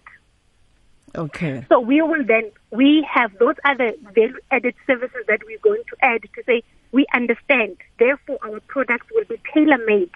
Okay. 1.16 1.66
So 1.70 1.80
we 1.80 2.02
will 2.02 2.26
then 2.26 2.52
we 2.72 3.08
have 3.12 3.38
those 3.40 3.56
other 3.64 3.94
value 4.14 4.38
added 4.52 4.76
services 4.86 5.24
that 5.28 5.40
we're 5.46 5.60
going 5.60 5.84
to 5.90 5.96
add 6.02 6.24
to 6.24 6.44
say 6.46 6.64
we 6.92 7.06
understand. 7.14 7.78
Therefore, 8.00 8.38
our 8.44 8.60
products 8.68 9.08
will 9.14 9.26
be 9.26 9.40
tailor 9.54 9.78
made 9.86 10.10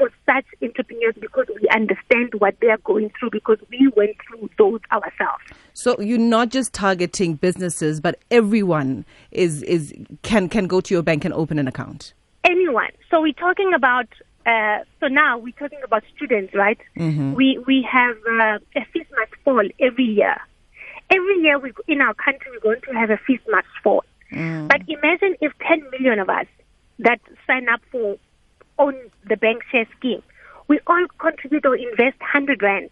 for 0.00 0.10
such 0.24 0.46
entrepreneurs 0.62 1.14
because 1.20 1.46
we 1.60 1.68
understand 1.68 2.32
what 2.38 2.54
they 2.60 2.68
are 2.68 2.78
going 2.78 3.10
through 3.18 3.30
because 3.30 3.58
we 3.70 3.90
went 3.96 4.16
through 4.26 4.48
those 4.56 4.80
ourselves. 4.90 5.44
So 5.74 6.00
you're 6.00 6.18
not 6.18 6.48
just 6.48 6.72
targeting 6.72 7.34
businesses, 7.34 8.00
but 8.00 8.18
everyone 8.30 9.04
is 9.30 9.62
is 9.64 9.92
can 10.22 10.48
can 10.48 10.66
go 10.66 10.80
to 10.80 10.94
your 10.94 11.02
bank 11.02 11.24
and 11.24 11.34
open 11.34 11.58
an 11.58 11.68
account. 11.68 12.14
Anyone. 12.44 12.90
So 13.10 13.20
we're 13.20 13.32
talking 13.32 13.72
about. 13.74 14.06
Uh, 14.46 14.78
so 15.00 15.06
now 15.06 15.38
we're 15.38 15.52
talking 15.52 15.80
about 15.84 16.02
students, 16.16 16.54
right? 16.54 16.78
Mm-hmm. 16.96 17.34
We 17.34 17.58
we 17.66 17.86
have 17.90 18.16
uh, 18.26 18.58
a 18.74 18.84
fees 18.92 19.06
must 19.16 19.34
fall 19.44 19.68
every 19.78 20.04
year. 20.04 20.36
Every 21.10 21.40
year 21.42 21.58
we, 21.58 21.72
in 21.88 22.00
our 22.00 22.14
country 22.14 22.50
we're 22.52 22.60
going 22.60 22.80
to 22.82 22.92
have 22.92 23.10
a 23.10 23.18
fees 23.26 23.40
must 23.48 23.68
fall. 23.82 24.04
Mm. 24.32 24.68
But 24.68 24.82
imagine 24.88 25.36
if 25.40 25.52
10 25.68 25.90
million 25.90 26.20
of 26.20 26.30
us 26.30 26.46
that 27.00 27.20
sign 27.46 27.68
up 27.68 27.80
for 27.90 28.16
Own 28.78 28.94
the 29.28 29.36
Bank 29.36 29.62
share 29.70 29.86
scheme, 29.98 30.22
we 30.68 30.78
all 30.86 31.04
contribute 31.18 31.66
or 31.66 31.76
invest 31.76 32.20
100 32.20 32.62
rand. 32.62 32.90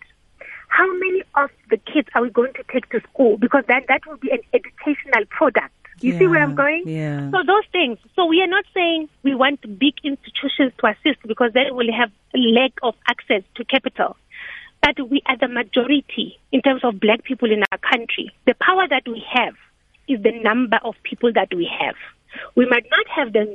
How 0.68 0.86
many 0.86 1.22
of 1.34 1.50
the 1.70 1.76
kids 1.76 2.08
are 2.14 2.22
we 2.22 2.30
going 2.30 2.52
to 2.54 2.64
take 2.72 2.88
to 2.90 3.00
school? 3.12 3.36
Because 3.36 3.64
that, 3.68 3.84
that 3.88 4.06
will 4.06 4.16
be 4.16 4.30
an 4.30 4.40
educational 4.52 5.24
product. 5.28 5.74
You 6.00 6.12
yeah, 6.12 6.18
see 6.18 6.26
where 6.28 6.42
I'm 6.42 6.54
going? 6.54 6.84
Yeah. 6.86 7.30
So 7.30 7.38
those 7.44 7.64
things. 7.72 7.98
So 8.14 8.26
we 8.26 8.40
are 8.40 8.46
not 8.46 8.64
saying 8.72 9.08
we 9.24 9.34
want 9.34 9.60
big 9.78 9.94
institutions 10.04 10.72
to 10.78 10.86
assist 10.86 11.26
because 11.26 11.52
they 11.54 11.70
will 11.70 11.92
have 11.92 12.12
lack 12.34 12.72
of 12.82 12.94
access 13.08 13.42
to 13.56 13.64
capital. 13.64 14.16
But 14.80 15.10
we 15.10 15.22
are 15.26 15.36
the 15.36 15.48
majority 15.48 16.38
in 16.52 16.62
terms 16.62 16.84
of 16.84 17.00
black 17.00 17.24
people 17.24 17.50
in 17.50 17.64
our 17.72 17.78
country. 17.78 18.30
The 18.46 18.54
power 18.54 18.86
that 18.88 19.08
we 19.08 19.24
have 19.32 19.54
is 20.06 20.22
the 20.22 20.32
number 20.40 20.78
of 20.84 20.94
people 21.02 21.32
that 21.32 21.52
we 21.52 21.68
have. 21.80 21.96
We 22.54 22.66
might 22.66 22.86
not 22.90 23.08
have 23.08 23.32
the 23.32 23.46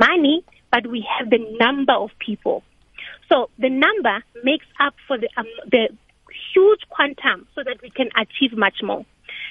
money, 0.00 0.44
but 0.72 0.86
we 0.88 1.06
have 1.18 1.30
the 1.30 1.38
number 1.60 1.92
of 1.92 2.10
people. 2.18 2.64
So 3.28 3.50
the 3.58 3.70
number 3.70 4.22
makes 4.42 4.66
up 4.80 4.94
for 5.06 5.16
the, 5.16 5.28
um, 5.36 5.46
the 5.70 5.88
quantum 6.94 7.46
so 7.54 7.62
that 7.64 7.82
we 7.82 7.90
can 7.90 8.08
achieve 8.16 8.56
much 8.56 8.78
more. 8.82 9.04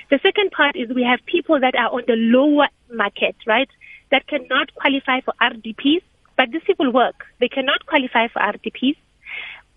The 0.10 0.20
second 0.24 0.52
part 0.52 0.76
is 0.76 0.90
we 0.94 1.04
have 1.04 1.20
people 1.26 1.60
that 1.60 1.76
are 1.76 1.92
on 1.92 2.04
the 2.08 2.16
lower 2.16 2.68
market, 2.90 3.36
right? 3.46 3.70
that 4.14 4.28
cannot 4.28 4.74
qualify 4.76 5.22
for 5.22 5.34
RDPs, 5.42 6.04
but 6.38 6.52
these 6.52 6.62
people 6.68 6.94
work. 6.94 7.26
They 7.40 7.48
cannot 7.48 7.88
qualify 7.88 8.28
for 8.28 8.40
RDPs. 8.40 8.96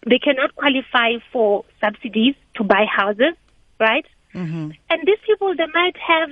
They 0.07 0.19
cannot 0.19 0.55
qualify 0.55 1.15
for 1.33 1.65
subsidies 1.81 2.35
to 2.57 2.63
buy 2.63 2.85
houses, 2.85 3.35
right? 3.81 4.05
Mm-hmm. 4.35 4.71
And 4.91 5.01
these 5.07 5.19
people, 5.27 5.55
they 5.57 5.67
might 5.73 5.97
have 5.97 6.29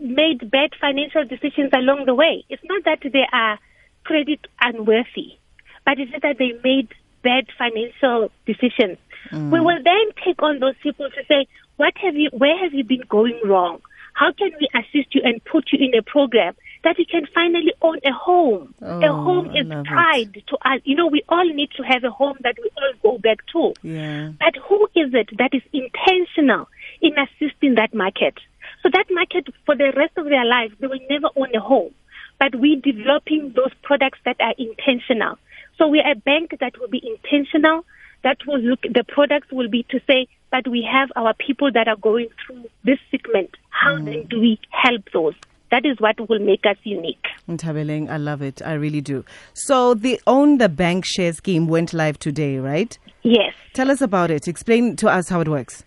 made 0.00 0.50
bad 0.50 0.70
financial 0.80 1.24
decisions 1.24 1.70
along 1.72 2.06
the 2.06 2.14
way. 2.14 2.44
It's 2.48 2.62
not 2.64 2.84
that 2.84 3.00
they 3.04 3.26
are 3.32 3.60
credit 4.02 4.40
unworthy, 4.60 5.38
but 5.86 6.00
it's 6.00 6.10
that 6.20 6.38
they 6.38 6.54
made 6.64 6.88
bad 7.22 7.46
financial 7.56 8.32
decisions. 8.46 8.98
Mm. 9.30 9.50
We 9.50 9.60
will 9.60 9.82
then 9.82 10.06
take 10.24 10.42
on 10.42 10.58
those 10.60 10.74
people 10.82 11.08
to 11.10 11.24
say, 11.26 11.46
what 11.76 11.94
have 11.98 12.16
you, 12.16 12.30
where 12.32 12.56
have 12.62 12.74
you 12.74 12.84
been 12.84 13.02
going 13.08 13.40
wrong? 13.44 13.80
How 14.14 14.32
can 14.32 14.50
we 14.60 14.68
assist 14.74 15.14
you 15.14 15.20
and 15.24 15.42
put 15.44 15.66
you 15.72 15.78
in 15.84 15.96
a 15.96 16.02
program 16.02 16.54
that 16.82 16.98
you 16.98 17.06
can 17.06 17.26
finally 17.32 17.72
own 17.82 17.98
a 18.04 18.10
home? 18.12 18.74
a 18.82 19.06
Oh, 19.06 19.12
home 19.22 19.56
is 19.56 19.66
love 19.66 19.86
it. 19.86 19.86
pride 19.86 20.42
to 20.48 20.56
us. 20.64 20.80
You 20.84 20.96
know, 20.96 21.06
we 21.06 21.22
all 21.28 21.44
need 21.46 21.70
to 21.76 21.82
have 21.84 22.02
a 22.02 22.10
home 22.10 22.36
that 22.42 22.56
we 22.60 22.68
all 22.76 22.92
go 23.12 23.18
back 23.18 23.38
to. 23.52 23.74
Yeah. 23.82 24.32
But 24.40 24.56
who 24.68 24.86
is 24.96 25.14
it 25.14 25.30
that 25.38 25.50
is 25.54 25.62
intentional 25.72 26.68
in 27.00 27.12
assisting 27.16 27.76
that 27.76 27.94
market? 27.94 28.34
So 28.82 28.90
that 28.92 29.06
market, 29.10 29.46
for 29.66 29.76
the 29.76 29.92
rest 29.96 30.12
of 30.16 30.24
their 30.26 30.44
lives, 30.44 30.74
they 30.80 30.86
will 30.88 31.00
never 31.08 31.28
own 31.36 31.54
a 31.54 31.60
home. 31.60 31.92
But 32.40 32.54
we're 32.54 32.80
developing 32.80 33.52
those 33.54 33.72
products 33.82 34.18
that 34.24 34.36
are 34.40 34.54
intentional. 34.58 35.36
So 35.76 35.86
we 35.86 36.00
are 36.00 36.12
a 36.12 36.16
bank 36.16 36.56
that 36.60 36.78
will 36.80 36.88
be 36.88 37.02
intentional. 37.04 37.84
That 38.24 38.38
will 38.46 38.60
look, 38.60 38.82
the 38.82 39.04
products 39.06 39.48
will 39.52 39.68
be 39.68 39.84
to 39.90 40.00
say 40.06 40.26
that 40.50 40.66
we 40.68 40.86
have 40.90 41.10
our 41.16 41.34
people 41.34 41.70
that 41.72 41.88
are 41.88 41.96
going 41.96 42.28
through 42.44 42.64
this 42.84 42.98
segment. 43.10 43.50
How 43.70 43.96
mm. 43.96 44.04
then 44.06 44.26
do 44.28 44.40
we 44.40 44.58
help 44.70 45.04
those? 45.12 45.34
That 45.70 45.84
is 45.84 46.00
what 46.00 46.16
will 46.28 46.38
make 46.38 46.64
us 46.64 46.76
unique. 46.82 47.26
Nthabeleng, 47.48 48.10
I 48.10 48.16
love 48.16 48.40
it. 48.40 48.62
I 48.64 48.72
really 48.72 49.02
do. 49.02 49.24
So 49.52 49.94
the 49.94 50.20
Own 50.26 50.58
the 50.58 50.68
Bank 50.68 51.04
share 51.04 51.32
scheme 51.32 51.68
went 51.68 51.92
live 51.92 52.18
today, 52.18 52.58
right? 52.58 52.98
Yes. 53.22 53.54
Tell 53.74 53.88
us 53.90 54.00
about 54.00 54.30
it. 54.30 54.48
Explain 54.48 54.96
to 54.96 55.08
us 55.08 55.28
how 55.28 55.42
it 55.42 55.48
works. 55.48 55.84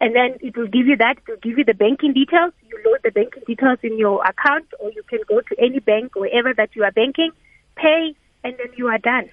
And 0.00 0.14
then 0.14 0.36
it 0.40 0.56
will 0.56 0.66
give 0.66 0.86
you 0.86 0.96
that. 0.96 1.16
It 1.18 1.28
will 1.28 1.38
give 1.42 1.56
you 1.56 1.64
the 1.64 1.74
banking 1.74 2.12
details. 2.12 2.52
You 2.68 2.78
load 2.84 2.98
the 3.02 3.10
banking 3.10 3.42
details 3.46 3.78
in 3.82 3.96
your 3.96 4.22
account, 4.22 4.66
or 4.80 4.90
you 4.90 5.02
can 5.08 5.20
go 5.28 5.40
to 5.40 5.54
any 5.58 5.78
bank, 5.78 6.14
wherever 6.14 6.52
that 6.52 6.70
you 6.74 6.84
are 6.84 6.92
banking, 6.92 7.30
pay, 7.76 8.14
and 8.42 8.54
then 8.58 8.68
you 8.76 8.88
are 8.88 8.98
done. 8.98 9.30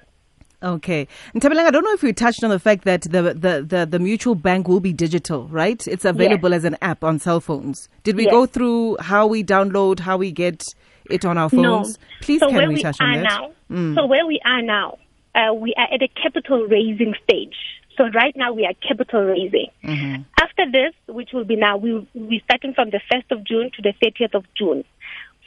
Okay. 0.64 1.08
Nthabeleng, 1.34 1.66
I 1.66 1.72
don't 1.72 1.84
know 1.84 1.94
if 1.94 2.04
we 2.04 2.14
touched 2.14 2.44
on 2.44 2.50
the 2.52 2.60
fact 2.60 2.84
that 2.86 3.02
the, 3.04 3.34
the, 3.34 3.66
the, 3.68 3.88
the 3.90 4.00
mutual 4.00 4.36
bank 4.36 4.68
will 4.68 4.80
be 4.80 4.94
digital, 4.94 5.48
right? 5.48 5.86
It's 5.88 6.06
available 6.06 6.54
as 6.54 6.64
an 6.66 6.78
app 6.82 7.04
on 7.04 7.18
cell 7.20 7.40
phones. 7.40 7.90
Did 8.04 8.16
we 8.16 8.26
Yes. 8.26 8.32
go 8.32 8.46
through 8.46 8.98
how 9.00 9.26
we 9.26 9.44
download, 9.44 10.00
how 10.00 10.18
we 10.18 10.32
get 10.32 10.76
it 11.10 11.26
on 11.26 11.38
our 11.38 11.50
phones? 11.50 11.98
No. 11.98 12.06
Please, 12.22 12.40
so 12.42 12.48
can 12.48 12.56
where 12.58 12.68
we 12.68 12.76
we 12.76 12.82
touch 12.84 12.98
are 13.02 13.08
on 13.08 13.24
that? 13.24 13.42
Mm. 13.72 13.94
now, 13.96 14.02
so 14.02 14.06
where 14.06 14.26
we 14.28 14.40
are 14.46 14.62
now, 14.62 15.00
uh, 15.34 15.54
we 15.54 15.74
are 15.78 15.88
at 15.92 16.02
a 16.04 16.08
capital 16.10 16.68
raising 16.68 17.16
stage. 17.24 17.56
So 17.98 18.08
right 18.10 18.36
now 18.36 18.54
we 18.54 18.66
are 18.66 18.74
capital 18.88 19.24
raising. 19.26 19.68
Mm-hmm. 19.84 20.22
After 20.40 20.72
this, 20.72 20.94
which 21.08 21.32
will 21.34 21.44
be 21.44 21.56
now, 21.56 21.78
we 21.78 22.08
we 22.14 22.42
starting 22.46 22.74
from 22.74 22.90
the 22.90 23.02
first 23.12 23.32
of 23.32 23.44
June 23.44 23.70
to 23.76 23.82
the 23.82 23.94
thirtieth 24.02 24.34
of 24.34 24.46
June. 24.56 24.84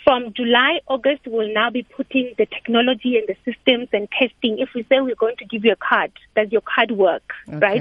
From 0.05 0.35
July, 0.35 0.81
August, 0.87 1.23
we'll 1.27 1.53
now 1.53 1.71
be 1.71 1.83
putting 1.83 2.35
the 2.37 2.45
technology 2.45 3.17
and 3.17 3.27
the 3.27 3.37
systems 3.51 3.89
and 3.93 4.07
testing. 4.11 4.59
If 4.59 4.69
we 4.75 4.83
say 4.83 5.01
we're 5.01 5.15
going 5.15 5.37
to 5.39 5.47
give 5.47 5.65
you 5.65 5.73
a 5.73 5.77
card, 5.77 6.13
does 6.37 6.53
your 6.53 6.61
card 6.61 6.91
work, 6.91 7.33
right? 7.49 7.81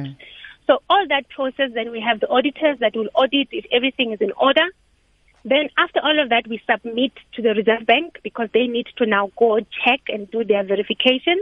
So 0.68 0.82
all 0.90 1.06
that 1.10 1.28
process, 1.28 1.72
then 1.74 1.92
we 1.92 2.00
have 2.00 2.22
the 2.22 2.30
auditors 2.30 2.80
that 2.80 2.96
will 2.96 3.10
audit 3.14 3.50
if 3.52 3.66
everything 3.74 4.14
is 4.14 4.22
in 4.22 4.32
order. 4.38 4.66
Then 5.44 5.68
after 5.78 6.00
all 6.02 6.18
of 6.22 6.30
that, 6.30 6.48
we 6.48 6.62
submit 6.70 7.12
to 7.34 7.42
the 7.42 7.54
Reserve 7.54 7.86
Bank 7.86 8.20
because 8.24 8.48
they 8.54 8.68
need 8.68 8.88
to 8.98 9.06
now 9.06 9.30
go 9.38 9.60
check 9.84 10.00
and 10.08 10.32
do 10.32 10.46
their 10.46 10.64
verification. 10.64 11.42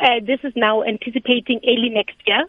Uh, 0.00 0.20
this 0.24 0.38
is 0.44 0.52
now 0.54 0.84
anticipating 0.84 1.60
early 1.66 1.88
next 1.88 2.16
year. 2.24 2.44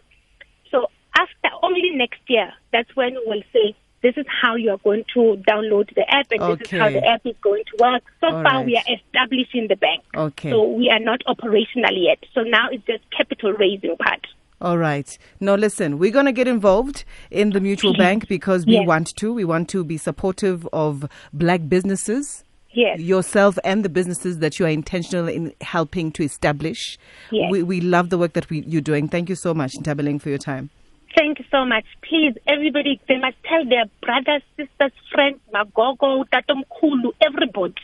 So 0.70 0.88
after 1.18 1.48
only 1.64 1.90
next 1.90 2.20
year, 2.28 2.52
that's 2.72 2.94
when 2.94 3.16
we'll 3.26 3.42
say 3.52 3.74
this 4.04 4.16
is 4.18 4.26
how 4.42 4.54
you 4.54 4.70
are 4.70 4.78
going 4.84 5.02
to 5.14 5.42
download 5.48 5.92
the 5.94 6.04
app 6.08 6.26
and 6.30 6.40
this 6.60 6.70
is 6.70 6.78
how 6.78 6.90
the 6.90 7.02
app 7.04 7.24
is 7.24 7.34
going 7.42 7.64
to 7.64 7.82
work. 7.82 8.02
So 8.20 8.26
All 8.26 8.42
far, 8.42 8.58
right. 8.58 8.66
we 8.66 8.76
are 8.76 8.84
establishing 8.98 9.66
the 9.68 9.76
bank. 9.76 10.04
Okay. 10.14 10.50
So 10.50 10.62
we 10.62 10.90
are 10.90 10.98
not 11.00 11.22
operational 11.26 11.96
yet. 11.96 12.18
So 12.34 12.42
now 12.42 12.68
it's 12.70 12.84
just 12.86 13.02
capital 13.16 13.52
raising 13.54 13.96
part. 13.96 14.26
All 14.60 14.76
right. 14.78 15.08
Now, 15.40 15.54
listen, 15.56 15.98
we're 15.98 16.10
going 16.12 16.26
to 16.26 16.32
get 16.32 16.46
involved 16.46 17.04
in 17.30 17.50
the 17.50 17.60
mutual 17.60 17.94
bank 17.96 18.28
because 18.28 18.66
we 18.66 18.74
Yes. 18.74 18.86
want 18.86 19.16
to. 19.16 19.32
We 19.32 19.44
want 19.44 19.68
to 19.70 19.84
be 19.84 19.96
supportive 19.96 20.68
of 20.72 21.06
black 21.32 21.62
businesses, 21.68 22.44
Yes. 22.72 22.98
yourself, 23.00 23.58
and 23.64 23.84
the 23.84 23.88
businesses 23.88 24.38
that 24.40 24.58
you 24.58 24.66
are 24.66 24.70
intentional 24.70 25.28
in 25.28 25.52
helping 25.60 26.12
to 26.12 26.22
establish. 26.24 26.98
Yes. 27.30 27.50
We, 27.50 27.62
we 27.62 27.80
love 27.80 28.10
the 28.10 28.18
work 28.18 28.34
that 28.34 28.48
we, 28.50 28.60
you're 28.66 28.80
doing. 28.82 29.08
Thank 29.08 29.28
you 29.28 29.34
so 29.34 29.54
much, 29.54 29.72
Nthabeleng, 29.74 30.20
for 30.20 30.28
your 30.28 30.38
time. 30.38 30.70
Thank 31.16 31.38
you 31.38 31.44
so 31.50 31.64
much. 31.64 31.84
Please, 32.02 32.34
everybody, 32.46 33.00
they 33.08 33.18
must 33.18 33.36
tell 33.44 33.64
their 33.64 33.84
brothers, 34.02 34.42
sisters, 34.56 34.92
friends, 35.12 35.38
Magogo, 35.52 36.24
Tatomkulu, 36.28 37.12
everybody. 37.20 37.74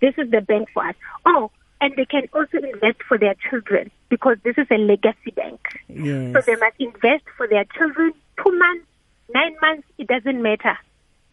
This 0.00 0.14
is 0.18 0.30
the 0.30 0.40
bank 0.40 0.68
for 0.74 0.88
us. 0.88 0.96
Oh, 1.24 1.50
and 1.80 1.94
they 1.96 2.04
can 2.04 2.28
also 2.32 2.58
invest 2.58 3.02
for 3.06 3.18
their 3.18 3.34
children 3.50 3.90
because 4.08 4.36
this 4.44 4.56
is 4.58 4.66
a 4.70 4.78
legacy 4.78 5.30
bank. 5.34 5.60
Yes. 5.88 6.32
So 6.32 6.40
they 6.40 6.56
must 6.56 6.76
invest 6.78 7.24
for 7.36 7.46
their 7.46 7.64
children 7.76 8.12
two 8.42 8.58
months, 8.58 8.86
nine 9.32 9.56
months, 9.60 9.86
it 9.98 10.08
doesn't 10.08 10.42
matter. 10.42 10.76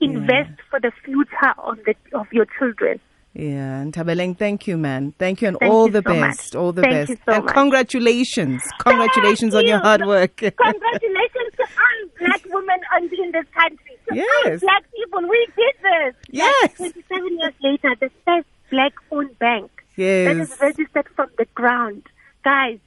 Invest 0.01 0.51
for 0.69 0.79
the 0.79 0.91
future 1.03 1.53
of, 1.57 1.77
the, 1.85 1.95
of 2.13 2.31
your 2.31 2.47
children. 2.57 2.99
Yeah, 3.39 3.79
and 3.79 3.93
Thabeleng, 3.93 4.37
thank 4.37 4.67
you, 4.67 4.77
man. 4.77 5.13
Thank 5.17 5.41
you, 5.41 5.47
and 5.47 5.57
Thank 5.59 5.71
all 5.71 5.85
you 5.85 5.93
the 5.93 6.03
so 6.05 6.13
best. 6.13 6.55
All 6.57 6.71
the 6.73 6.81
Thank 6.81 6.93
best. 6.93 7.09
you 7.11 7.15
so 7.25 7.31
and 7.35 7.45
much. 7.45 7.53
congratulations. 7.53 8.61
Congratulations 8.79 9.53
Thank 9.53 9.63
on 9.63 9.67
your 9.69 9.79
hard 9.79 10.05
work. 10.05 10.35
Congratulations 10.37 11.51
to 11.55 11.63
all 11.63 12.09
black 12.19 12.41
women 12.49 12.79
in 13.13 13.31
this 13.31 13.45
country. 13.53 13.97
To 14.09 14.11
all 14.11 14.17
Yes. 14.45 14.59
black 14.59 14.83
people, 14.93 15.21
we 15.29 15.47
did 15.55 15.75
this. 15.81 16.15
Yes. 16.31 16.79
Like 16.81 16.93
27 16.93 17.39
years 17.39 17.53
later, 17.63 17.95
the 18.01 18.11
first 18.25 18.47
black-owned 18.71 19.39
bank 19.39 19.71
that 19.95 20.35
is 20.35 20.57
registered 20.59 21.07
from 21.15 21.29
the 21.37 21.45
ground. 21.55 22.03
Guys, 22.43 22.79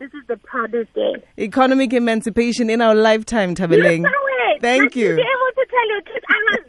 this 0.00 0.12
is 0.14 0.26
the 0.26 0.36
proudest 0.36 0.92
day. 0.94 1.14
Economic 1.38 1.92
emancipation 1.92 2.70
in 2.70 2.80
our 2.80 2.94
lifetime, 2.96 3.50
You 3.50 3.54
Thabeleng. 3.56 4.02
saw 4.02 4.10
it. 4.54 4.60
Thank 4.60 4.82
Not 4.82 4.92
to 4.94 4.98
you. 4.98 5.16
be 5.16 5.22
able 5.22 5.52
to 5.54 5.66
tell 5.70 5.88
you 5.88 6.00
the 6.00 6.10
truth, 6.10 6.24
I 6.28 6.38
was 6.50 6.64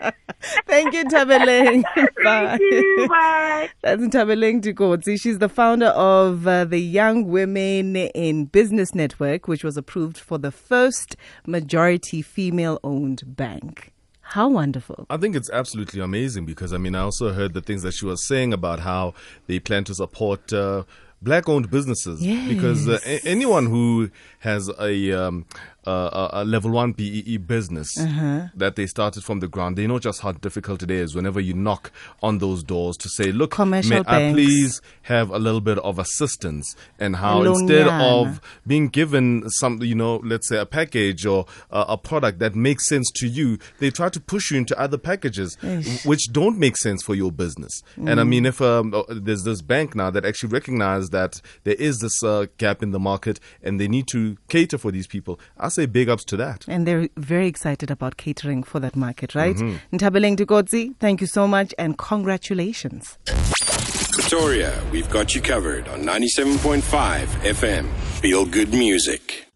there. 0.00 0.12
Thank 0.66 0.94
you, 0.94 1.04
Thabeleng. 1.04 1.82
Bye. 2.24 2.56
Thank 2.58 2.60
you. 2.60 3.06
Bye. 3.08 3.68
That's 3.82 4.02
Nthabeleng 4.02 4.62
Likotsi. 4.62 5.20
She's 5.20 5.38
the 5.38 5.48
founder 5.48 5.86
of 5.86 6.46
uh, 6.46 6.64
the 6.64 6.78
Young 6.78 7.26
Women 7.28 7.96
in 7.96 8.46
Business 8.46 8.94
Network, 8.94 9.46
which 9.48 9.62
was 9.64 9.76
approved 9.76 10.18
for 10.18 10.38
the 10.38 10.50
first 10.50 11.16
majority 11.46 12.22
female 12.22 12.80
owned 12.82 13.22
bank. 13.36 13.92
How 14.22 14.48
wonderful. 14.48 15.06
I 15.10 15.16
think 15.18 15.36
it's 15.36 15.50
absolutely 15.50 16.00
amazing 16.00 16.46
because 16.46 16.72
I 16.72 16.78
mean 16.78 16.94
I 16.94 17.00
also 17.00 17.32
heard 17.32 17.52
the 17.52 17.60
things 17.60 17.82
that 17.82 17.92
she 17.92 18.06
was 18.06 18.26
saying 18.26 18.52
about 18.54 18.80
how 18.80 19.12
they 19.46 19.58
plan 19.58 19.84
to 19.84 19.94
support 19.94 20.52
uh, 20.52 20.84
black-owned 21.20 21.70
businesses 21.70 22.20
because 22.48 22.88
uh, 22.88 22.98
a- 23.04 23.20
anyone 23.28 23.66
who 23.66 24.10
has 24.38 24.70
a 24.80 25.12
um, 25.12 25.44
uh, 25.86 26.28
a, 26.32 26.42
a 26.42 26.44
level 26.44 26.70
one 26.70 26.92
BEE 26.92 27.36
business 27.38 27.88
Uh-huh. 27.98 28.48
that 28.54 28.76
they 28.76 28.86
started 28.86 29.24
from 29.24 29.40
the 29.40 29.48
ground. 29.48 29.76
They 29.76 29.86
know 29.86 29.98
just 29.98 30.20
how 30.20 30.32
difficult 30.32 30.82
it 30.82 30.90
is 30.90 31.14
whenever 31.14 31.40
you 31.40 31.54
knock 31.54 31.90
on 32.22 32.38
those 32.38 32.62
doors 32.62 32.96
to 32.98 33.08
say, 33.08 33.32
look, 33.32 33.50
Commercial 33.52 33.90
may 33.90 34.02
I 34.06 34.32
please 34.32 34.80
have 35.02 35.30
a 35.30 35.38
little 35.38 35.60
bit 35.60 35.78
of 35.78 35.98
assistance 35.98 36.76
and 36.98 37.16
how 37.16 37.42
instead 37.42 37.86
Lonyana. 37.86 38.22
of 38.32 38.40
being 38.66 38.88
given 38.88 39.48
some, 39.50 39.82
you 39.82 39.94
know, 39.94 40.16
let's 40.24 40.48
say 40.48 40.58
a 40.58 40.66
package 40.66 41.26
or 41.26 41.46
uh, 41.70 41.84
a 41.88 41.96
product 41.98 42.38
that 42.38 42.54
makes 42.54 42.86
sense 42.88 43.10
to 43.16 43.26
you, 43.26 43.58
they 43.78 43.90
try 43.90 44.08
to 44.08 44.20
push 44.20 44.50
you 44.50 44.58
into 44.58 44.78
other 44.78 44.98
packages 44.98 45.56
which 46.04 46.28
don't 46.32 46.58
make 46.58 46.76
sense 46.76 47.02
for 47.02 47.14
your 47.14 47.32
business. 47.32 47.82
And 47.96 48.20
I 48.20 48.24
mean, 48.24 48.46
if 48.46 48.60
um, 48.60 48.94
uh, 48.94 49.02
there's 49.08 49.44
this 49.44 49.62
bank 49.62 49.94
now 49.94 50.10
that 50.10 50.24
actually 50.24 50.50
recognize 50.50 51.10
that 51.10 51.40
there 51.64 51.74
is 51.74 51.98
this 51.98 52.22
uh, 52.22 52.46
gap 52.58 52.82
in 52.82 52.90
the 52.92 53.00
market 53.00 53.40
and 53.62 53.80
they 53.80 53.88
need 53.88 54.06
to 54.12 54.36
cater 54.48 54.78
for 54.78 54.90
these 54.92 55.06
people, 55.06 55.40
I 55.58 55.68
say 55.72 55.86
big 55.86 56.08
ups 56.08 56.24
to 56.26 56.36
that. 56.36 56.64
And 56.68 56.86
they're 56.86 57.08
very 57.16 57.46
excited 57.46 57.90
about 57.90 58.16
catering 58.16 58.62
for 58.62 58.80
that 58.80 58.96
market, 58.96 59.34
right? 59.34 59.56
Mm-hmm. 59.56 59.96
Nthabeleng 59.96 60.36
Likotsi, 60.36 60.94
thank 60.98 61.20
you 61.20 61.26
so 61.26 61.46
much 61.46 61.74
and 61.78 61.98
congratulations. 61.98 63.18
Pretoria, 64.12 64.82
we've 64.90 65.08
got 65.10 65.34
you 65.34 65.40
covered 65.40 65.88
on 65.88 66.02
97.5 66.02 66.82
FM. 66.82 67.88
Feel 68.20 68.44
good 68.46 68.70
music. 68.70 69.51